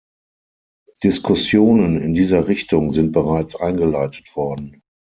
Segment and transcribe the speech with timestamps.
[1.03, 4.81] Diskussionen in dieser Richtung sind bereits eingeleitet worden.